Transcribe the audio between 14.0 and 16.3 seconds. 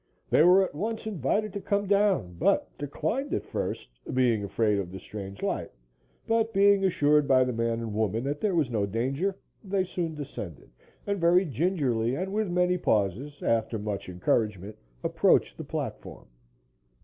encouragement, approached the platform.